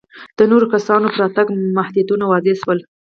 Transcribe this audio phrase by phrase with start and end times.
[0.37, 1.47] د نورو کسانو پر راتګ
[1.77, 2.79] محدودیتونه وضع شول.